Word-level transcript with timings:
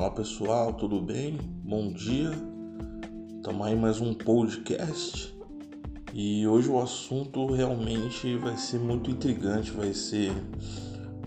Fala 0.00 0.12
pessoal, 0.12 0.72
tudo 0.72 0.98
bem? 0.98 1.38
Bom 1.62 1.92
dia. 1.92 2.30
Estamos 3.36 3.66
aí 3.66 3.76
mais 3.76 4.00
um 4.00 4.14
podcast 4.14 5.38
e 6.14 6.46
hoje 6.46 6.70
o 6.70 6.80
assunto 6.80 7.52
realmente 7.52 8.34
vai 8.38 8.56
ser 8.56 8.78
muito 8.78 9.10
intrigante, 9.10 9.70
vai 9.70 9.92
ser 9.92 10.32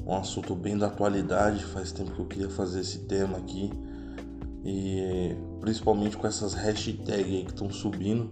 um 0.07 0.15
assunto 0.15 0.55
bem 0.55 0.75
da 0.75 0.87
atualidade. 0.87 1.63
Faz 1.65 1.91
tempo 1.91 2.13
que 2.13 2.19
eu 2.19 2.25
queria 2.25 2.49
fazer 2.49 2.79
esse 2.79 3.05
tema 3.05 3.37
aqui 3.37 3.69
e 4.65 5.35
principalmente 5.61 6.17
com 6.17 6.25
essas 6.25 6.55
hashtags 6.55 7.43
que 7.43 7.51
estão 7.51 7.69
subindo, 7.69 8.31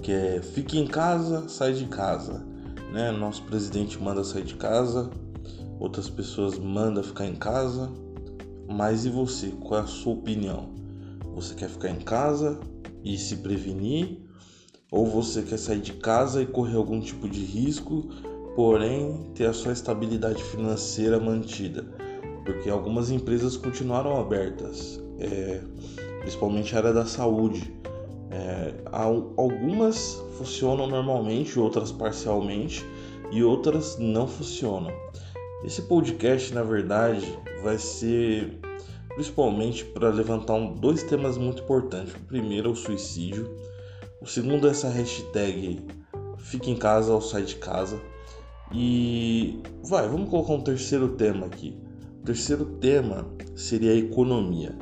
que 0.00 0.12
é 0.12 0.40
fique 0.40 0.78
em 0.78 0.86
casa, 0.86 1.48
sai 1.48 1.72
de 1.72 1.86
casa, 1.86 2.46
né? 2.92 3.10
Nosso 3.10 3.42
presidente 3.42 4.00
manda 4.00 4.22
sair 4.22 4.44
de 4.44 4.54
casa, 4.54 5.10
outras 5.80 6.08
pessoas 6.08 6.56
mandam 6.56 7.02
ficar 7.02 7.26
em 7.26 7.34
casa 7.34 7.90
mas 8.68 9.04
e 9.04 9.10
você? 9.10 9.48
Qual 9.60 9.80
é 9.80 9.84
a 9.84 9.86
sua 9.86 10.14
opinião? 10.14 10.70
Você 11.34 11.54
quer 11.54 11.68
ficar 11.68 11.90
em 11.90 12.00
casa 12.00 12.60
e 13.04 13.16
se 13.16 13.36
prevenir? 13.36 14.20
Ou 14.90 15.06
você 15.06 15.42
quer 15.42 15.58
sair 15.58 15.80
de 15.80 15.94
casa 15.94 16.42
e 16.42 16.46
correr 16.46 16.76
algum 16.76 17.00
tipo 17.00 17.28
de 17.28 17.42
risco, 17.42 18.08
porém 18.54 19.30
ter 19.34 19.46
a 19.46 19.52
sua 19.52 19.72
estabilidade 19.72 20.42
financeira 20.44 21.18
mantida? 21.18 21.82
Porque 22.44 22.68
algumas 22.68 23.10
empresas 23.10 23.56
continuaram 23.56 24.20
abertas, 24.20 25.00
é, 25.18 25.62
principalmente 26.20 26.74
a 26.74 26.78
área 26.78 26.92
da 26.92 27.06
saúde. 27.06 27.74
É, 28.30 28.74
algumas 28.90 30.22
funcionam 30.36 30.86
normalmente, 30.86 31.58
outras 31.58 31.92
parcialmente 31.92 32.84
e 33.30 33.42
outras 33.42 33.98
não 33.98 34.26
funcionam. 34.26 34.92
Esse 35.64 35.82
podcast, 35.82 36.52
na 36.52 36.62
verdade, 36.62 37.38
vai 37.62 37.78
ser 37.78 38.58
principalmente 39.14 39.84
para 39.84 40.08
levantar 40.08 40.54
um, 40.54 40.74
dois 40.74 41.02
temas 41.02 41.38
muito 41.38 41.62
importantes. 41.62 42.14
O 42.14 42.20
primeiro 42.20 42.68
é 42.68 42.72
o 42.72 42.76
suicídio, 42.76 43.48
o 44.20 44.26
segundo 44.26 44.66
é 44.66 44.70
essa 44.70 44.88
hashtag 44.88 45.84
fique 46.42 46.70
em 46.70 46.76
casa 46.76 47.12
ou 47.12 47.20
sai 47.20 47.42
de 47.42 47.56
casa. 47.56 48.00
E 48.72 49.60
vai, 49.84 50.08
vamos 50.08 50.28
colocar 50.30 50.54
um 50.54 50.60
terceiro 50.60 51.10
tema 51.10 51.46
aqui. 51.46 51.78
O 52.20 52.24
terceiro 52.24 52.64
tema 52.64 53.26
seria 53.54 53.92
a 53.92 53.96
economia. 53.96 54.76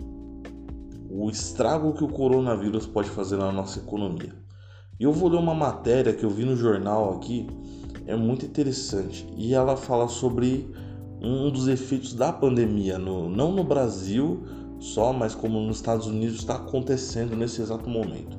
O 1.10 1.28
estrago 1.28 1.92
que 1.92 2.04
o 2.04 2.08
coronavírus 2.08 2.86
pode 2.86 3.10
fazer 3.10 3.36
na 3.36 3.50
nossa 3.50 3.80
economia. 3.80 4.32
E 4.98 5.04
eu 5.04 5.12
vou 5.12 5.28
ler 5.28 5.38
uma 5.38 5.54
matéria 5.54 6.12
que 6.12 6.24
eu 6.24 6.30
vi 6.30 6.44
no 6.44 6.56
jornal 6.56 7.14
aqui, 7.14 7.46
é 8.10 8.16
muito 8.16 8.44
interessante. 8.44 9.26
E 9.36 9.54
ela 9.54 9.76
fala 9.76 10.08
sobre 10.08 10.68
um 11.22 11.50
dos 11.50 11.68
efeitos 11.68 12.12
da 12.14 12.32
pandemia, 12.32 12.98
no, 12.98 13.28
não 13.28 13.52
no 13.52 13.62
Brasil 13.62 14.42
só, 14.78 15.12
mas 15.12 15.34
como 15.34 15.60
nos 15.60 15.76
Estados 15.76 16.06
Unidos 16.06 16.38
está 16.38 16.56
acontecendo 16.56 17.36
nesse 17.36 17.60
exato 17.60 17.88
momento. 17.88 18.38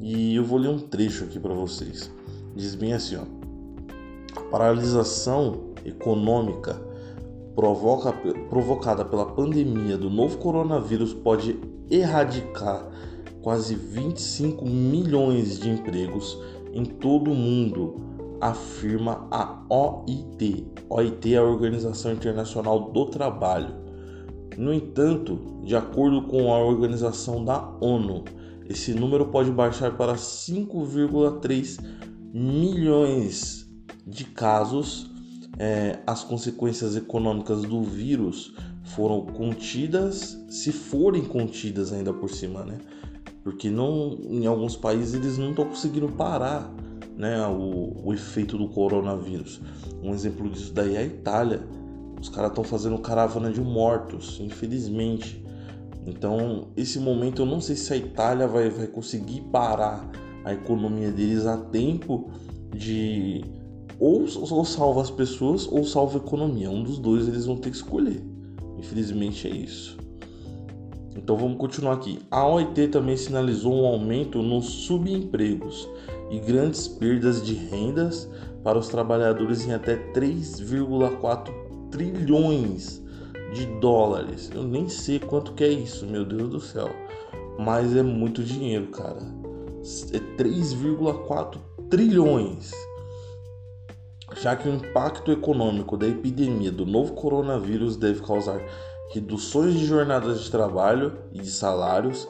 E 0.00 0.34
eu 0.34 0.44
vou 0.44 0.58
ler 0.58 0.68
um 0.68 0.78
trecho 0.78 1.24
aqui 1.24 1.38
para 1.38 1.52
vocês. 1.52 2.10
Diz 2.54 2.74
bem 2.74 2.92
assim: 2.92 3.16
ó, 3.16 3.24
a 4.36 4.40
paralisação 4.50 5.74
econômica 5.84 6.80
provoca, 7.54 8.12
provocada 8.48 9.04
pela 9.04 9.26
pandemia 9.26 9.98
do 9.98 10.08
novo 10.08 10.38
coronavírus 10.38 11.12
pode 11.12 11.58
erradicar 11.90 12.88
quase 13.42 13.74
25 13.74 14.64
milhões 14.64 15.58
de 15.58 15.68
empregos 15.68 16.38
em 16.72 16.84
todo 16.84 17.30
o 17.30 17.34
mundo 17.34 18.13
afirma 18.44 19.26
a 19.30 19.64
OIT. 19.70 20.66
OIT 20.90 21.34
é 21.34 21.38
a 21.38 21.42
Organização 21.42 22.12
Internacional 22.12 22.92
do 22.92 23.06
Trabalho. 23.06 23.74
No 24.58 24.72
entanto, 24.72 25.62
de 25.64 25.74
acordo 25.74 26.22
com 26.28 26.52
a 26.52 26.58
organização 26.58 27.42
da 27.42 27.66
ONU, 27.80 28.24
esse 28.68 28.92
número 28.92 29.28
pode 29.28 29.50
baixar 29.50 29.96
para 29.96 30.14
5,3 30.14 31.82
milhões 32.34 33.66
de 34.06 34.24
casos. 34.26 35.10
É, 35.58 36.00
as 36.06 36.22
consequências 36.22 36.96
econômicas 36.96 37.62
do 37.62 37.82
vírus 37.82 38.54
foram 38.82 39.24
contidas, 39.24 40.38
se 40.50 40.70
forem 40.70 41.24
contidas 41.24 41.94
ainda 41.94 42.12
por 42.12 42.28
cima, 42.28 42.62
né? 42.64 42.76
Porque 43.42 43.70
não, 43.70 44.18
em 44.22 44.46
alguns 44.46 44.76
países 44.76 45.14
eles 45.14 45.38
não 45.38 45.50
estão 45.50 45.64
conseguindo 45.64 46.08
parar 46.08 46.70
né, 47.16 47.46
o, 47.46 47.92
o 48.04 48.12
efeito 48.12 48.58
do 48.58 48.68
coronavírus. 48.68 49.60
Um 50.02 50.12
exemplo 50.12 50.48
disso 50.50 50.72
daí 50.72 50.96
é 50.96 50.98
a 50.98 51.04
Itália. 51.04 51.62
Os 52.20 52.28
caras 52.28 52.50
estão 52.50 52.64
fazendo 52.64 52.98
caravana 52.98 53.50
de 53.50 53.60
mortos, 53.60 54.38
infelizmente. 54.40 55.44
Então, 56.06 56.68
esse 56.76 56.98
momento 56.98 57.42
eu 57.42 57.46
não 57.46 57.60
sei 57.60 57.76
se 57.76 57.92
a 57.92 57.96
Itália 57.96 58.46
vai, 58.46 58.68
vai 58.68 58.86
conseguir 58.86 59.40
parar 59.52 60.10
a 60.44 60.52
economia 60.52 61.10
deles 61.10 61.46
a 61.46 61.56
tempo 61.56 62.30
de 62.74 63.42
ou, 63.98 64.26
ou 64.50 64.64
salva 64.64 65.00
as 65.00 65.10
pessoas 65.10 65.66
ou 65.66 65.84
salva 65.84 66.18
a 66.18 66.22
economia. 66.22 66.70
Um 66.70 66.82
dos 66.82 66.98
dois 66.98 67.26
eles 67.26 67.46
vão 67.46 67.56
ter 67.56 67.70
que 67.70 67.76
escolher. 67.76 68.22
Infelizmente 68.78 69.48
é 69.48 69.50
isso. 69.50 69.96
Então 71.24 71.38
vamos 71.38 71.56
continuar 71.56 71.94
aqui. 71.94 72.18
A 72.30 72.46
OIT 72.46 72.88
também 72.88 73.16
sinalizou 73.16 73.72
um 73.72 73.86
aumento 73.86 74.42
nos 74.42 74.66
subempregos 74.66 75.88
e 76.30 76.38
grandes 76.38 76.86
perdas 76.86 77.42
de 77.42 77.54
rendas 77.54 78.28
para 78.62 78.78
os 78.78 78.88
trabalhadores 78.88 79.66
em 79.66 79.72
até 79.72 79.96
3,4 80.12 81.50
trilhões 81.90 83.02
de 83.54 83.64
dólares. 83.80 84.50
Eu 84.54 84.64
nem 84.64 84.86
sei 84.86 85.18
quanto 85.18 85.54
que 85.54 85.64
é 85.64 85.68
isso, 85.68 86.04
meu 86.04 86.26
Deus 86.26 86.50
do 86.50 86.60
céu. 86.60 86.90
Mas 87.58 87.96
é 87.96 88.02
muito 88.02 88.44
dinheiro, 88.44 88.88
cara. 88.88 89.22
É 90.12 90.18
3,4 90.36 91.56
trilhões. 91.88 92.70
Já 94.42 94.54
que 94.54 94.68
o 94.68 94.74
impacto 94.74 95.32
econômico 95.32 95.96
da 95.96 96.06
epidemia 96.06 96.70
do 96.70 96.84
novo 96.84 97.14
coronavírus 97.14 97.96
deve 97.96 98.20
causar 98.20 98.60
reduções 99.10 99.74
de 99.74 99.86
jornadas 99.86 100.40
de 100.40 100.50
trabalho 100.50 101.12
e 101.32 101.40
de 101.40 101.50
salários, 101.50 102.28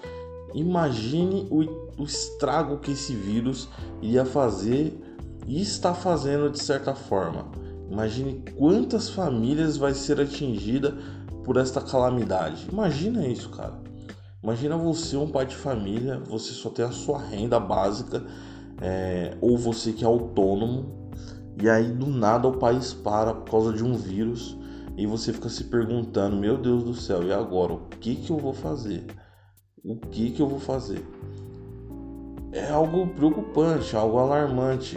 imagine 0.55 1.47
o 1.51 1.85
o 1.99 2.05
estrago 2.05 2.79
que 2.79 2.93
esse 2.93 3.15
vírus 3.15 3.69
iria 4.03 4.25
fazer 4.25 4.99
e 5.47 5.61
está 5.61 5.95
fazendo 5.95 6.51
de 6.51 6.63
certa 6.63 6.95
forma. 6.95 7.47
Imagine 7.91 8.43
quantas 8.57 9.09
famílias 9.09 9.77
vai 9.77 9.95
ser 9.95 10.21
atingida 10.21 10.97
por 11.45 11.57
esta 11.57 11.81
calamidade. 11.81 12.67
Imagina 12.73 13.27
isso, 13.27 13.51
cara. 13.51 13.75
Imagina 14.43 14.77
você, 14.77 15.17
um 15.17 15.29
pai 15.29 15.47
de 15.47 15.55
família, 15.55 16.21
você 16.27 16.53
só 16.53 16.69
tem 16.69 16.85
a 16.85 16.91
sua 16.91 17.19
renda 17.19 17.61
básica, 17.61 18.25
é, 18.81 19.37
ou 19.41 19.57
você 19.57 19.93
que 19.93 20.05
é 20.05 20.07
autônomo, 20.07 21.11
e 21.63 21.69
aí 21.69 21.93
do 21.93 22.07
nada 22.07 22.49
o 22.49 22.59
país 22.59 22.93
para 22.93 23.33
por 23.33 23.51
causa 23.51 23.73
de 23.73 23.85
um 23.85 23.95
vírus, 23.95 24.59
e 24.97 25.07
você 25.07 25.33
fica 25.33 25.49
se 25.49 25.65
perguntando: 25.65 26.37
meu 26.37 26.57
Deus 26.57 26.85
do 26.85 26.95
céu, 26.95 27.23
e 27.23 27.33
agora? 27.33 27.73
O 27.73 27.81
que, 28.01 28.17
que 28.17 28.31
eu 28.31 28.39
vou 28.39 28.53
fazer? 28.53 29.05
O 29.83 29.97
que, 29.97 30.31
que 30.31 30.41
eu 30.41 30.49
vou 30.49 30.61
fazer? 30.61 31.05
é 32.55 32.71
algo 32.71 33.09
preocupante, 33.09 33.97
algo 33.97 34.19
alarmante. 34.19 34.97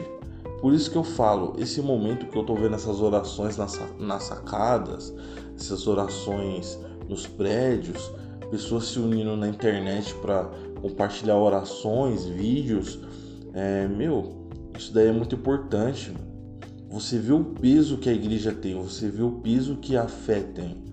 Por 0.61 0.73
isso 0.73 0.89
que 0.91 0.97
eu 0.97 1.03
falo, 1.03 1.55
esse 1.57 1.81
momento 1.81 2.27
que 2.27 2.37
eu 2.37 2.43
tô 2.43 2.55
vendo 2.55 2.75
essas 2.75 3.01
orações 3.01 3.57
nas, 3.57 3.79
nas 3.99 4.23
sacadas, 4.23 5.13
essas 5.55 5.87
orações 5.87 6.79
nos 7.09 7.25
prédios, 7.25 8.11
pessoas 8.51 8.85
se 8.85 8.99
unindo 8.99 9.35
na 9.35 9.47
internet 9.47 10.13
para 10.15 10.49
compartilhar 10.81 11.35
orações, 11.35 12.25
vídeos, 12.25 12.99
é, 13.53 13.87
meu, 13.87 14.47
isso 14.77 14.93
daí 14.93 15.07
é 15.07 15.11
muito 15.11 15.35
importante. 15.35 16.13
Você 16.89 17.19
vê 17.19 17.33
o 17.33 17.43
peso 17.43 17.97
que 17.97 18.09
a 18.09 18.13
igreja 18.13 18.53
tem, 18.53 18.73
você 18.75 19.09
vê 19.09 19.21
o 19.21 19.31
peso 19.31 19.75
que 19.77 19.97
a 19.97 20.07
fé 20.07 20.39
tem, 20.39 20.83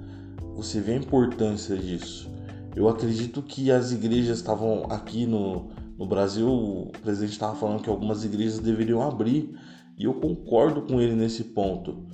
você 0.55 0.81
vê 0.81 0.93
a 0.93 0.97
importância 0.97 1.77
disso. 1.77 2.29
Eu 2.75 2.89
acredito 2.89 3.41
que 3.41 3.71
as 3.71 3.93
igrejas 3.93 4.39
estavam 4.39 4.87
aqui 4.91 5.25
no, 5.25 5.71
no 5.97 6.07
Brasil, 6.07 6.49
o 6.49 6.91
presidente 7.03 7.33
estava 7.33 7.55
falando 7.55 7.83
que 7.83 7.89
algumas 7.89 8.25
igrejas 8.25 8.59
deveriam 8.59 9.01
abrir 9.01 9.57
e 9.97 10.05
eu 10.05 10.15
concordo 10.15 10.83
com 10.83 11.01
ele 11.01 11.15
nesse 11.15 11.45
ponto. 11.45 12.05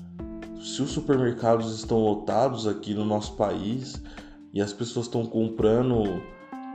Se 0.61 0.83
os 0.83 0.91
supermercados 0.91 1.75
estão 1.75 1.99
lotados 2.05 2.67
aqui 2.67 2.93
no 2.93 3.05
nosso 3.05 3.35
país 3.35 4.01
e 4.53 4.61
as 4.61 4.75
pessoas 4.75 5.07
estão 5.07 5.25
comprando 5.25 6.23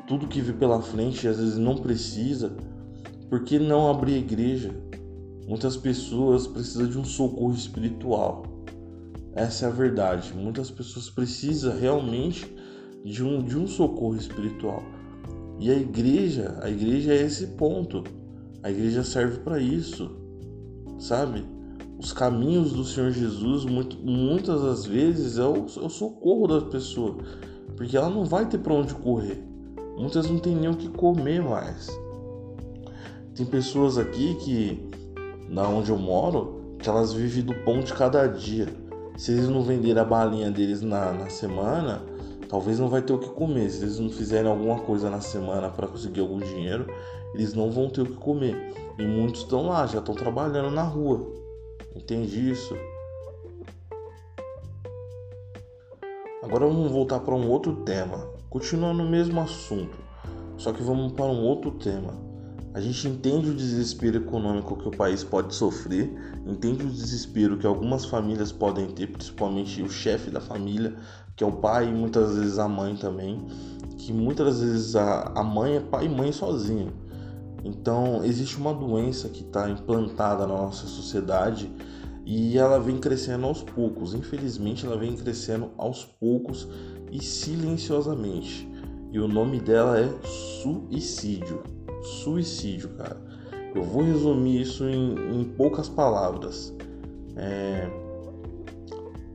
tudo 0.08 0.28
que 0.28 0.42
vê 0.42 0.54
pela 0.54 0.82
frente 0.82 1.26
e 1.26 1.28
às 1.28 1.38
vezes 1.38 1.58
não 1.58 1.76
precisa, 1.76 2.56
por 3.30 3.44
que 3.44 3.60
não 3.60 3.90
abrir 3.90 4.16
a 4.16 4.20
igreja? 4.20 4.74
Muitas 5.48 5.78
pessoas 5.78 6.48
precisam 6.48 6.88
de 6.88 6.98
um 6.98 7.06
socorro 7.06 7.54
espiritual. 7.54 8.44
Essa 9.34 9.66
é 9.66 9.68
a 9.70 9.72
verdade. 9.72 10.34
Muitas 10.34 10.72
pessoas 10.72 11.10
precisam 11.10 11.78
realmente 11.78 12.52
de 13.04 13.24
um, 13.24 13.44
de 13.44 13.58
um 13.58 13.68
socorro 13.68 14.16
espiritual. 14.16 14.82
E 15.60 15.70
a 15.70 15.76
igreja, 15.76 16.58
a 16.62 16.70
igreja 16.70 17.14
é 17.14 17.22
esse 17.22 17.48
ponto. 17.48 18.04
A 18.64 18.72
igreja 18.72 19.04
serve 19.04 19.40
para 19.40 19.60
isso, 19.60 20.10
sabe? 20.98 21.46
Os 22.00 22.12
caminhos 22.12 22.74
do 22.74 22.84
Senhor 22.84 23.12
Jesus, 23.12 23.64
muito, 23.64 23.98
muitas 23.98 24.62
das 24.62 24.86
vezes, 24.86 25.38
é 25.38 25.46
o, 25.46 25.56
é 25.56 25.86
o 25.86 25.90
socorro 25.90 26.48
das 26.48 26.64
pessoas. 26.64 27.24
porque 27.78 27.96
ela 27.96 28.10
não 28.10 28.26
vai 28.26 28.48
ter 28.48 28.58
para 28.58 28.74
onde 28.74 28.94
correr. 28.96 29.44
Muitas 29.98 30.30
não 30.30 30.40
tem 30.40 30.56
nem 30.56 30.70
o 30.70 30.76
que 30.76 30.90
comer 30.90 31.42
mais. 31.42 31.88
Tem 33.34 33.46
pessoas 33.46 33.98
aqui 33.98 34.36
que, 34.36 34.90
na 35.50 35.68
onde 35.68 35.92
eu 35.92 35.98
moro, 35.98 36.62
que 36.80 36.90
elas 36.90 37.14
vivem 37.14 37.44
do 37.44 37.54
pão 37.64 37.80
de 37.80 37.94
cada 37.94 38.28
dia. 38.28 38.68
Se 39.18 39.32
eles 39.32 39.48
não 39.48 39.64
venderem 39.64 40.02
a 40.02 40.06
balinha 40.06 40.52
deles 40.52 40.82
na, 40.82 41.14
na 41.14 41.30
semana, 41.30 42.04
talvez 42.50 42.80
não 42.80 42.90
vai 42.90 43.02
ter 43.02 43.14
o 43.14 43.20
que 43.20 43.30
comer. 43.30 43.70
Se 43.70 43.84
eles 43.84 44.00
não 44.00 44.10
fizerem 44.10 44.50
alguma 44.50 44.80
coisa 44.80 45.10
na 45.10 45.22
semana 45.22 45.70
para 45.70 45.88
conseguir 45.88 46.20
algum 46.22 46.40
dinheiro, 46.40 46.88
eles 47.34 47.54
não 47.54 47.72
vão 47.72 47.90
ter 47.90 48.02
o 48.02 48.06
que 48.06 48.16
comer. 48.16 48.74
E 48.98 49.06
muitos 49.06 49.42
estão 49.42 49.68
lá, 49.68 49.86
já 49.88 50.00
estão 50.00 50.16
trabalhando 50.16 50.72
na 50.72 50.84
rua. 50.84 51.26
Entende 51.96 52.52
isso? 52.52 52.76
Agora 56.46 56.68
vamos 56.68 56.92
voltar 56.92 57.22
para 57.22 57.34
um 57.34 57.50
outro 57.50 57.78
tema, 57.78 58.30
continuando 58.52 59.04
no 59.04 59.10
mesmo 59.10 59.42
assunto, 59.42 59.98
só 60.58 60.72
que 60.72 60.84
vamos 60.84 61.14
para 61.14 61.26
um 61.26 61.44
outro 61.44 61.72
tema. 61.72 62.25
A 62.76 62.82
gente 62.82 63.08
entende 63.08 63.50
o 63.50 63.54
desespero 63.54 64.18
econômico 64.18 64.76
que 64.76 64.86
o 64.90 64.92
país 64.92 65.24
pode 65.24 65.56
sofrer, 65.56 66.14
entende 66.46 66.84
o 66.84 66.90
desespero 66.90 67.58
que 67.58 67.66
algumas 67.66 68.04
famílias 68.04 68.52
podem 68.52 68.88
ter, 68.88 69.08
principalmente 69.08 69.82
o 69.82 69.90
chefe 69.90 70.30
da 70.30 70.42
família, 70.42 70.94
que 71.38 71.44
é 71.46 71.48
o 71.48 71.54
pai 71.54 71.88
e 71.88 71.94
muitas 71.94 72.36
vezes 72.36 72.60
a 72.60 72.68
mãe 72.68 72.98
também, 72.98 73.48
que 73.98 74.12
muitas 74.12 74.60
vezes 74.60 74.94
a, 74.94 75.42
mãe 75.42 75.78
é 75.78 75.80
pai 75.80 76.08
e 76.08 76.10
mãe 76.10 76.34
sozinho. 76.34 76.92
Então 77.64 78.26
existe 78.26 78.58
uma 78.58 78.74
doença 78.74 79.30
que 79.30 79.44
está 79.44 79.70
implantada 79.70 80.46
na 80.46 80.54
nossa 80.54 80.86
sociedade 80.86 81.72
e 82.26 82.58
ela 82.58 82.78
vem 82.78 82.98
crescendo 82.98 83.46
aos 83.46 83.64
poucos. 83.64 84.14
Infelizmente, 84.14 84.86
ela 84.86 84.98
vem 84.98 85.16
crescendo 85.16 85.72
aos 85.78 86.04
poucos 86.04 86.68
e 87.10 87.24
silenciosamente. 87.24 88.70
E 89.14 89.20
o 89.22 89.30
nome 89.30 89.62
dela 89.62 89.98
é 89.98 90.14
suicídio. 90.62 91.64
Suicídio, 92.06 92.90
cara. 92.90 93.22
Eu 93.74 93.84
vou 93.84 94.04
resumir 94.04 94.62
isso 94.62 94.88
em, 94.88 95.40
em 95.40 95.44
poucas 95.44 95.90
palavras. 95.90 96.74
É, 97.36 97.90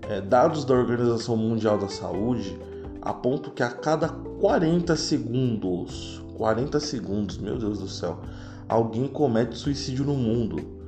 é, 0.08 0.20
dados 0.20 0.64
da 0.64 0.75
Organização 0.75 1.37
Mundial 1.37 1.76
da 1.78 1.88
Saúde 1.88 2.58
apontam 3.02 3.52
que 3.52 3.62
a 3.62 3.70
cada 3.70 4.08
40 4.08 4.96
segundos, 4.96 6.25
40 6.37 6.81
segundos, 6.81 7.38
meu 7.38 7.58
Deus 7.58 7.81
do 7.81 7.88
céu, 7.88 8.20
alguém 8.69 9.06
comete 9.06 9.58
suicídio 9.58 10.05
no 10.05 10.14
mundo 10.14 10.81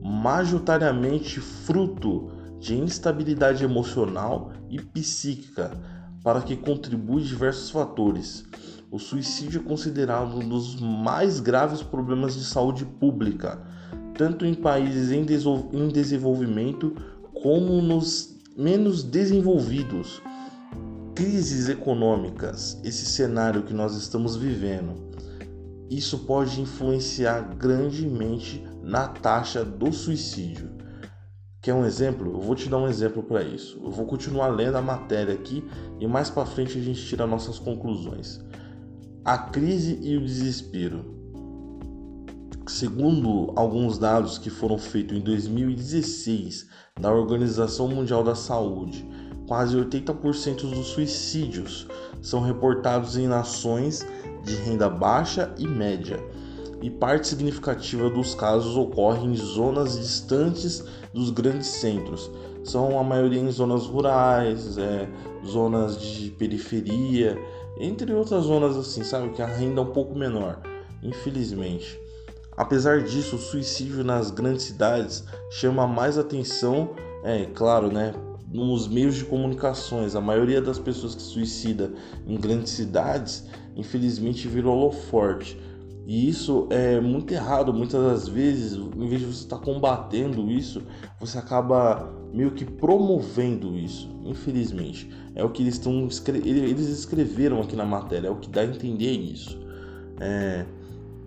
majoritariamente 0.00 1.40
fruto 1.40 2.30
de 2.58 2.76
instabilidade 2.76 3.64
emocional 3.64 4.52
e 4.68 4.80
psíquica, 4.80 5.72
para 6.22 6.40
que 6.42 6.56
contribui 6.56 7.22
diversos 7.22 7.70
fatores. 7.70 8.44
O 8.90 8.98
suicídio 8.98 9.60
é 9.60 9.68
considerado 9.68 10.38
um 10.38 10.48
dos 10.48 10.80
mais 10.80 11.40
graves 11.40 11.82
problemas 11.82 12.34
de 12.34 12.44
saúde 12.44 12.86
pública, 12.86 13.60
tanto 14.16 14.46
em 14.46 14.54
países 14.54 15.10
em, 15.10 15.24
desenvolvimento 15.92 16.96
como 17.42 17.82
nos 17.82 18.38
menos 18.56 19.02
desenvolvidos. 19.02 20.22
Crises 21.14 21.68
econômicas, 21.68 22.80
esse 22.82 23.04
cenário 23.04 23.62
que 23.62 23.74
nós 23.74 23.94
estamos 23.94 24.36
vivendo, 24.36 24.94
isso 25.90 26.20
pode 26.20 26.58
influenciar 26.58 27.56
grandemente 27.56 28.64
na 28.82 29.06
taxa 29.06 29.64
do 29.64 29.92
suicídio. 29.92 30.70
Quer 31.60 31.74
um 31.74 31.84
exemplo? 31.84 32.32
Eu 32.32 32.40
vou 32.40 32.54
te 32.54 32.70
dar 32.70 32.78
um 32.78 32.88
exemplo 32.88 33.22
para 33.22 33.42
isso. 33.42 33.78
Eu 33.84 33.90
vou 33.90 34.06
continuar 34.06 34.48
lendo 34.48 34.76
a 34.76 34.82
matéria 34.82 35.34
aqui 35.34 35.62
e 36.00 36.06
mais 36.06 36.30
para 36.30 36.46
frente 36.46 36.78
a 36.78 36.80
gente 36.80 37.04
tira 37.04 37.26
nossas 37.26 37.58
conclusões. 37.58 38.40
A 39.28 39.36
crise 39.36 39.98
e 40.00 40.16
o 40.16 40.22
desespero. 40.22 41.04
Segundo 42.66 43.52
alguns 43.56 43.98
dados 43.98 44.38
que 44.38 44.48
foram 44.48 44.78
feitos 44.78 45.18
em 45.18 45.20
2016 45.20 46.66
da 46.98 47.12
Organização 47.12 47.88
Mundial 47.88 48.24
da 48.24 48.34
Saúde, 48.34 49.06
quase 49.46 49.76
80% 49.76 50.62
dos 50.70 50.86
suicídios 50.86 51.86
são 52.22 52.40
reportados 52.40 53.18
em 53.18 53.26
nações 53.26 54.02
de 54.44 54.54
renda 54.54 54.88
baixa 54.88 55.54
e 55.58 55.68
média 55.68 56.18
e 56.80 56.88
parte 56.88 57.28
significativa 57.28 58.08
dos 58.08 58.34
casos 58.34 58.78
ocorre 58.78 59.26
em 59.26 59.36
zonas 59.36 59.98
distantes 59.98 60.82
dos 61.12 61.28
grandes 61.28 61.66
centros. 61.66 62.30
São 62.64 62.98
a 62.98 63.04
maioria 63.04 63.40
em 63.40 63.50
zonas 63.50 63.84
rurais, 63.84 64.78
é, 64.78 65.06
zonas 65.46 66.00
de 66.00 66.30
periferia, 66.30 67.38
entre 67.80 68.12
outras 68.12 68.44
zonas 68.44 68.76
assim, 68.76 69.02
sabe, 69.02 69.30
que 69.30 69.42
a 69.42 69.46
renda 69.46 69.80
é 69.80 69.84
um 69.84 69.92
pouco 69.92 70.14
menor, 70.16 70.60
infelizmente. 71.02 71.98
Apesar 72.56 73.02
disso, 73.02 73.36
o 73.36 73.38
suicídio 73.38 74.02
nas 74.02 74.30
grandes 74.30 74.64
cidades 74.64 75.24
chama 75.50 75.86
mais 75.86 76.18
atenção, 76.18 76.90
é 77.22 77.44
claro, 77.44 77.92
né, 77.92 78.12
nos 78.52 78.88
meios 78.88 79.14
de 79.14 79.24
comunicações. 79.24 80.16
A 80.16 80.20
maioria 80.20 80.60
das 80.60 80.78
pessoas 80.78 81.14
que 81.14 81.22
suicida 81.22 81.92
em 82.26 82.36
grandes 82.36 82.72
cidades, 82.72 83.44
infelizmente, 83.76 84.48
virou 84.48 84.76
holoforte 84.76 85.56
e 86.08 86.26
isso 86.26 86.66
é 86.70 86.98
muito 87.02 87.34
errado. 87.34 87.70
Muitas 87.70 88.02
das 88.02 88.28
vezes, 88.28 88.72
em 88.72 89.06
vez 89.06 89.20
de 89.20 89.26
você 89.26 89.42
estar 89.42 89.58
combatendo 89.58 90.50
isso, 90.50 90.82
você 91.20 91.36
acaba 91.36 92.10
meio 92.32 92.52
que 92.52 92.64
promovendo 92.64 93.76
isso. 93.76 94.08
Infelizmente, 94.24 95.10
é 95.34 95.44
o 95.44 95.50
que 95.50 95.62
eles 95.62 95.74
estão 95.74 96.08
eles 96.34 96.88
escreveram 96.88 97.60
aqui 97.60 97.76
na 97.76 97.84
matéria. 97.84 98.28
É 98.28 98.30
o 98.30 98.36
que 98.36 98.48
dá 98.48 98.62
a 98.62 98.64
entender 98.64 99.12
isso. 99.12 99.60
É, 100.18 100.64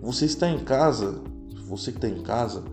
você 0.02 0.24
está 0.24 0.48
em 0.48 0.58
casa, 0.58 1.22
você 1.64 1.92
que 1.92 1.98
está 1.98 2.08
em 2.08 2.20
casa, 2.20 2.64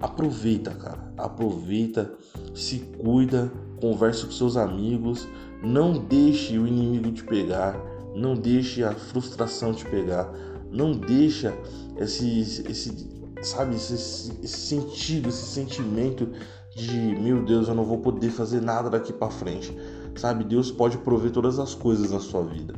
aproveita, 0.00 0.72
cara. 0.72 1.12
Aproveita, 1.16 2.12
se 2.56 2.80
cuida, 2.98 3.52
conversa 3.80 4.26
com 4.26 4.32
seus 4.32 4.56
amigos, 4.56 5.28
não 5.62 5.92
deixe 5.92 6.58
o 6.58 6.66
inimigo 6.66 7.12
te 7.12 7.22
pegar, 7.22 7.80
não 8.16 8.34
deixe 8.34 8.82
a 8.82 8.90
frustração 8.90 9.72
te 9.72 9.84
pegar 9.84 10.28
não 10.76 10.92
deixa 10.92 11.56
esse, 11.96 12.64
esse 12.68 13.16
sabe, 13.42 13.74
esse, 13.74 13.94
esse 14.42 14.48
sentido, 14.48 15.28
esse 15.28 15.46
sentimento 15.46 16.28
de 16.76 17.16
meu 17.18 17.42
Deus, 17.42 17.68
eu 17.68 17.74
não 17.74 17.84
vou 17.84 17.98
poder 17.98 18.30
fazer 18.30 18.60
nada 18.60 18.90
daqui 18.90 19.12
para 19.12 19.30
frente. 19.30 19.74
Sabe, 20.16 20.44
Deus 20.44 20.70
pode 20.70 20.98
prover 20.98 21.30
todas 21.30 21.58
as 21.58 21.74
coisas 21.74 22.10
na 22.10 22.20
sua 22.20 22.42
vida. 22.42 22.74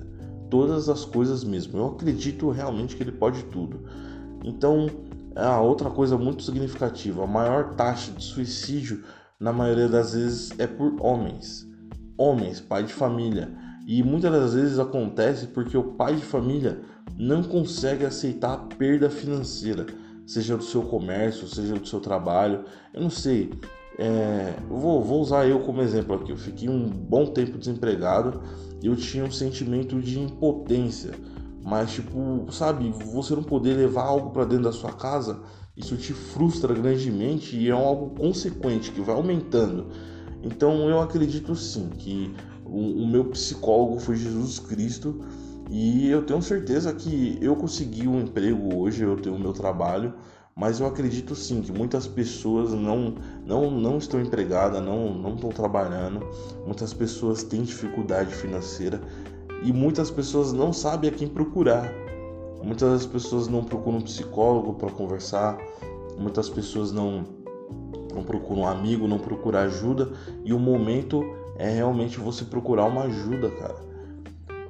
Todas 0.49 0.89
as 0.89 1.05
coisas 1.05 1.45
mesmo. 1.45 1.79
Eu 1.79 1.87
acredito 1.89 2.51
realmente 2.51 2.97
que 2.97 3.03
ele 3.03 3.13
pode 3.13 3.43
tudo. 3.45 3.81
Então, 4.45 4.89
a 5.35 5.61
outra 5.61 5.91
coisa 5.91 6.17
muito 6.17 6.43
significativa, 6.43 7.25
a 7.25 7.27
maior 7.27 7.75
taxa 7.75 8.13
de 8.13 8.25
suicídio 8.25 9.05
na 9.39 9.53
maioria 9.53 9.89
das 9.89 10.13
vezes 10.15 10.53
é 10.59 10.67
por 10.67 10.95
homens. 11.01 11.67
Homens, 12.17 12.61
pai 12.61 12.85
de 12.85 12.93
família. 12.93 13.51
E 13.87 14.03
muitas 14.03 14.31
das 14.33 14.55
vezes 14.55 14.79
acontece 14.79 15.47
porque 15.47 15.77
o 15.77 15.93
pai 15.95 16.17
de 16.17 16.25
família 16.25 16.81
não 17.17 17.43
consegue 17.43 18.05
aceitar 18.05 18.55
a 18.55 18.59
perda 18.59 19.09
financeira, 19.09 19.87
seja 20.27 20.57
do 20.57 20.65
seu 20.65 20.83
comércio, 20.83 21.47
seja 21.47 21.75
do 21.75 21.87
seu 21.87 22.01
trabalho. 22.01 22.65
Eu 22.93 23.03
não 23.03 23.11
sei. 23.11 23.51
É, 23.99 24.55
vou, 24.69 25.03
vou 25.03 25.21
usar 25.21 25.47
eu 25.49 25.61
como 25.61 25.83
exemplo 25.83 26.15
aqui. 26.15 26.31
Eu 26.31 26.37
fiquei 26.37 26.69
um 26.69 26.89
bom 26.89 27.27
tempo 27.27 27.59
desempregado 27.59 28.41
e 28.83 28.87
eu 28.87 28.97
tinha 28.97 29.25
um 29.25 29.31
sentimento 29.31 30.01
de 30.01 30.21
impotência. 30.21 31.13
Mas, 31.65 31.93
tipo, 31.93 32.47
sabe, 32.51 32.91
você 32.91 33.35
não 33.35 33.43
poder 33.43 33.75
levar 33.75 34.05
algo 34.05 34.31
para 34.31 34.45
dentro 34.45 34.65
da 34.65 34.73
sua 34.73 34.93
casa, 34.93 35.41
isso 35.77 35.97
te 35.97 36.13
frustra 36.13 36.73
grandemente 36.73 37.57
e 37.57 37.69
é 37.69 37.73
algo 37.73 38.15
consequente 38.15 38.91
que 38.91 39.01
vai 39.01 39.15
aumentando. 39.15 39.89
Então, 40.43 40.89
eu 40.89 41.01
acredito 41.01 41.55
sim 41.55 41.89
que 41.91 42.33
o, 42.65 43.03
o 43.03 43.07
meu 43.07 43.25
psicólogo 43.27 43.99
foi 43.99 44.17
Jesus 44.17 44.59
Cristo 44.59 45.21
e 45.71 46.09
eu 46.09 46.23
tenho 46.23 46.41
certeza 46.41 46.93
que 46.95 47.39
eu 47.43 47.55
consegui 47.55 48.09
um 48.09 48.21
emprego 48.21 48.75
hoje, 48.75 49.03
eu 49.05 49.17
tenho 49.17 49.37
o 49.37 49.39
meu 49.39 49.53
trabalho, 49.53 50.15
mas 50.57 50.81
eu 50.81 50.87
acredito 50.87 51.35
sim 51.35 51.61
que 51.61 51.71
muitas 51.71 52.07
pessoas 52.07 52.73
não, 52.73 53.15
não, 53.45 53.71
não 53.71 53.99
estão 53.99 54.21
empregadas, 54.21 54.83
não, 54.83 55.15
não 55.15 55.35
estão 55.35 55.51
trabalhando, 55.51 56.27
muitas 56.65 56.93
pessoas 56.95 57.43
têm 57.43 57.63
dificuldade 57.63 58.35
financeira 58.35 59.01
e 59.63 59.73
muitas 59.73 60.11
pessoas 60.11 60.53
não 60.53 60.73
sabem 60.73 61.11
a 61.11 61.13
quem 61.13 61.29
procurar. 61.29 61.93
Muitas 62.63 62.91
das 62.91 63.07
pessoas 63.07 63.47
não 63.47 63.63
procuram 63.63 63.99
um 63.99 64.03
psicólogo 64.03 64.75
para 64.75 64.91
conversar, 64.91 65.59
muitas 66.19 66.49
pessoas 66.49 66.91
não, 66.91 67.25
não 68.13 68.25
procuram 68.25 68.63
um 68.63 68.67
amigo, 68.67 69.07
não 69.07 69.19
procuram 69.19 69.61
ajuda 69.61 70.11
e 70.45 70.53
o 70.53 70.59
momento 70.59 71.23
é 71.57 71.69
realmente 71.71 72.19
você 72.19 72.45
procurar 72.45 72.87
uma 72.87 73.03
ajuda, 73.03 73.51
cara. 73.51 73.88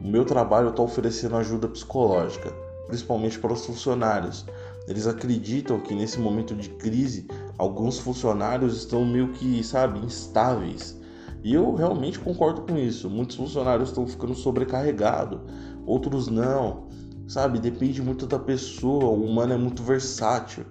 O 0.00 0.06
meu 0.06 0.24
trabalho 0.24 0.68
está 0.70 0.82
oferecendo 0.82 1.36
ajuda 1.36 1.66
psicológica, 1.68 2.52
principalmente 2.86 3.38
para 3.38 3.52
os 3.52 3.66
funcionários. 3.66 4.46
Eles 4.86 5.06
acreditam 5.06 5.80
que 5.80 5.94
nesse 5.94 6.20
momento 6.20 6.54
de 6.54 6.68
crise, 6.70 7.26
alguns 7.58 7.98
funcionários 7.98 8.76
estão 8.76 9.04
meio 9.04 9.32
que, 9.32 9.62
sabe, 9.64 9.98
instáveis. 9.98 10.98
E 11.42 11.52
eu 11.52 11.74
realmente 11.74 12.18
concordo 12.18 12.62
com 12.62 12.78
isso. 12.78 13.10
Muitos 13.10 13.36
funcionários 13.36 13.90
estão 13.90 14.06
ficando 14.06 14.34
sobrecarregados, 14.34 15.40
outros 15.84 16.28
não, 16.28 16.88
sabe? 17.26 17.58
Depende 17.58 18.00
muito 18.00 18.26
da 18.26 18.38
pessoa. 18.38 19.06
O 19.06 19.24
humano 19.24 19.52
é 19.52 19.56
muito 19.56 19.82
versátil. 19.82 20.64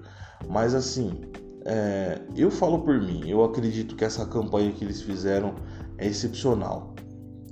Mas 0.49 0.73
assim, 0.73 1.21
é, 1.65 2.21
eu 2.35 2.49
falo 2.49 2.79
por 2.79 2.99
mim, 3.01 3.29
eu 3.29 3.43
acredito 3.43 3.95
que 3.95 4.05
essa 4.05 4.25
campanha 4.25 4.71
que 4.71 4.85
eles 4.85 5.01
fizeram 5.01 5.53
é 5.97 6.07
excepcional. 6.07 6.95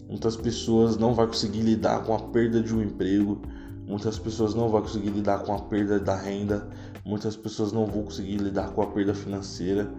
Muitas 0.07 0.37
pessoas 0.37 0.97
não 0.97 1.13
vão 1.13 1.27
conseguir 1.27 1.61
lidar 1.61 2.03
com 2.03 2.13
a 2.13 2.19
perda 2.19 2.61
de 2.61 2.73
um 2.73 2.81
emprego, 2.81 3.41
muitas 3.87 4.19
pessoas 4.19 4.53
não 4.53 4.69
vão 4.69 4.81
conseguir 4.81 5.09
lidar 5.09 5.39
com 5.39 5.53
a 5.53 5.59
perda 5.59 5.99
da 5.99 6.15
renda, 6.15 6.69
muitas 7.03 7.35
pessoas 7.35 7.71
não 7.71 7.85
vão 7.85 8.03
conseguir 8.03 8.37
lidar 8.37 8.71
com 8.71 8.81
a 8.81 8.87
perda 8.87 9.13
financeira, 9.13 9.91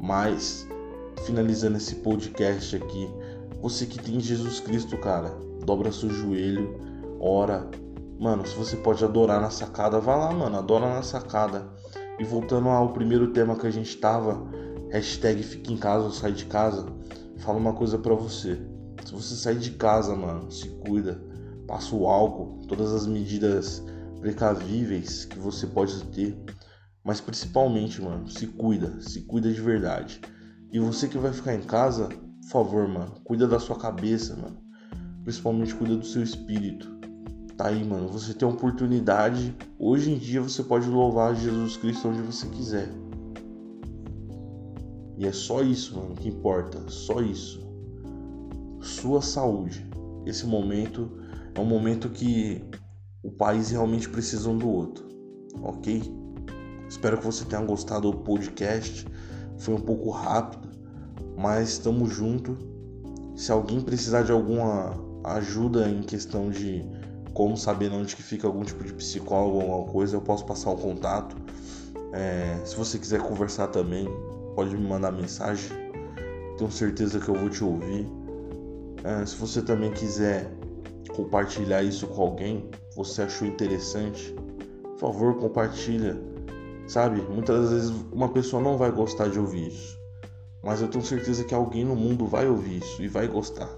mas 0.00 0.66
finalizando 1.24 1.76
esse 1.76 1.96
podcast 1.96 2.76
aqui, 2.76 3.08
você 3.60 3.86
que 3.86 3.98
tem 3.98 4.20
Jesus 4.20 4.60
Cristo, 4.60 4.96
cara, 4.98 5.30
dobra 5.64 5.90
seu 5.90 6.10
joelho, 6.10 6.78
ora. 7.20 7.68
Mano, 8.18 8.46
se 8.46 8.56
você 8.56 8.76
pode 8.76 9.04
adorar 9.04 9.40
na 9.40 9.50
sacada, 9.50 10.00
vá 10.00 10.14
lá, 10.16 10.32
mano, 10.32 10.56
adora 10.56 10.88
na 10.88 11.02
sacada. 11.02 11.68
E 12.18 12.24
voltando 12.24 12.68
ao 12.68 12.92
primeiro 12.92 13.32
tema 13.32 13.56
que 13.56 13.66
a 13.66 13.70
gente 13.70 13.96
tava, 13.96 14.44
hashtag 14.90 15.42
fica 15.42 15.72
em 15.72 15.76
casa 15.76 16.04
ou 16.04 16.10
sai 16.10 16.32
de 16.32 16.46
casa, 16.46 16.86
fala 17.38 17.58
uma 17.58 17.72
coisa 17.72 17.98
para 17.98 18.14
você. 18.14 18.60
Se 19.08 19.14
você 19.14 19.34
sair 19.36 19.58
de 19.58 19.70
casa, 19.70 20.14
mano, 20.14 20.52
se 20.52 20.68
cuida. 20.68 21.18
Passa 21.66 21.96
o 21.96 22.06
álcool, 22.06 22.60
todas 22.68 22.92
as 22.92 23.06
medidas 23.06 23.82
precavíveis 24.20 25.24
que 25.24 25.38
você 25.38 25.66
pode 25.66 26.04
ter. 26.08 26.36
Mas 27.02 27.18
principalmente, 27.18 28.02
mano, 28.02 28.28
se 28.28 28.46
cuida, 28.48 29.00
se 29.00 29.22
cuida 29.22 29.50
de 29.50 29.62
verdade. 29.62 30.20
E 30.70 30.78
você 30.78 31.08
que 31.08 31.16
vai 31.16 31.32
ficar 31.32 31.54
em 31.54 31.62
casa, 31.62 32.10
por 32.10 32.50
favor, 32.50 32.86
mano, 32.86 33.14
cuida 33.24 33.48
da 33.48 33.58
sua 33.58 33.78
cabeça, 33.78 34.36
mano. 34.36 34.58
Principalmente 35.24 35.74
cuida 35.74 35.96
do 35.96 36.04
seu 36.04 36.22
espírito. 36.22 36.86
Tá 37.56 37.68
aí, 37.68 37.82
mano, 37.82 38.08
você 38.08 38.34
tem 38.34 38.46
a 38.46 38.52
oportunidade. 38.52 39.56
Hoje 39.78 40.10
em 40.10 40.18
dia 40.18 40.42
você 40.42 40.62
pode 40.62 40.86
louvar 40.86 41.34
Jesus 41.34 41.78
Cristo 41.78 42.08
onde 42.08 42.20
você 42.20 42.46
quiser. 42.48 42.90
E 45.16 45.24
é 45.26 45.32
só 45.32 45.62
isso, 45.62 45.96
mano, 45.96 46.14
que 46.14 46.28
importa, 46.28 46.78
só 46.90 47.22
isso. 47.22 47.67
Sua 48.88 49.22
saúde. 49.22 49.86
Esse 50.26 50.46
momento 50.46 51.10
é 51.54 51.60
um 51.60 51.64
momento 51.64 52.08
que 52.08 52.64
o 53.22 53.30
país 53.30 53.70
realmente 53.70 54.08
precisa 54.08 54.48
um 54.48 54.56
do 54.56 54.68
outro, 54.68 55.06
ok? 55.62 56.02
Espero 56.88 57.18
que 57.18 57.24
você 57.24 57.44
tenha 57.44 57.62
gostado 57.62 58.10
do 58.10 58.18
podcast 58.18 59.06
foi 59.58 59.74
um 59.74 59.80
pouco 59.80 60.10
rápido, 60.10 60.68
mas 61.36 61.70
estamos 61.70 62.12
junto. 62.12 62.56
Se 63.36 63.52
alguém 63.52 63.80
precisar 63.80 64.22
de 64.22 64.32
alguma 64.32 64.94
ajuda 65.24 65.88
em 65.88 66.00
questão 66.02 66.48
de 66.48 66.84
como 67.34 67.56
saber 67.56 67.92
onde 67.92 68.16
que 68.16 68.22
fica 68.22 68.46
algum 68.46 68.62
tipo 68.64 68.82
de 68.84 68.94
psicólogo 68.94 69.56
ou 69.56 69.72
alguma 69.72 69.92
coisa, 69.92 70.16
eu 70.16 70.20
posso 70.20 70.46
passar 70.46 70.70
o 70.70 70.76
contato. 70.76 71.36
É, 72.12 72.60
se 72.64 72.74
você 72.76 72.98
quiser 72.98 73.20
conversar 73.20 73.68
também, 73.68 74.08
pode 74.54 74.76
me 74.76 74.88
mandar 74.88 75.12
mensagem. 75.12 75.76
Tenho 76.56 76.70
certeza 76.70 77.20
que 77.20 77.28
eu 77.28 77.34
vou 77.34 77.50
te 77.50 77.62
ouvir. 77.62 78.17
É, 79.04 79.24
se 79.24 79.36
você 79.36 79.62
também 79.62 79.92
quiser 79.92 80.50
compartilhar 81.14 81.82
isso 81.82 82.06
com 82.06 82.22
alguém, 82.22 82.68
você 82.94 83.22
achou 83.22 83.46
interessante, 83.46 84.34
por 84.82 84.98
favor, 84.98 85.36
compartilha. 85.36 86.16
Sabe? 86.86 87.20
Muitas 87.20 87.70
vezes 87.70 87.92
uma 88.10 88.28
pessoa 88.30 88.62
não 88.62 88.78
vai 88.78 88.90
gostar 88.90 89.28
de 89.28 89.38
ouvir 89.38 89.68
isso. 89.68 89.98
Mas 90.62 90.80
eu 90.80 90.88
tenho 90.88 91.04
certeza 91.04 91.44
que 91.44 91.54
alguém 91.54 91.84
no 91.84 91.94
mundo 91.94 92.26
vai 92.26 92.48
ouvir 92.48 92.78
isso 92.78 93.02
e 93.02 93.08
vai 93.08 93.28
gostar. 93.28 93.70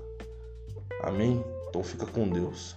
Amém? 1.02 1.44
Então 1.68 1.82
fica 1.82 2.06
com 2.06 2.28
Deus. 2.28 2.74